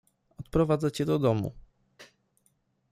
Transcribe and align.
Odprowadzę 0.39 0.91
cię 0.91 1.05
do 1.05 1.19
domu. 1.19 1.51